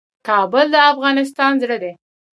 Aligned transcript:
کابل 0.27 0.65
د 0.71 0.75
افغانستان 0.91 1.51
زړه 1.61 1.77
دی 1.83 1.91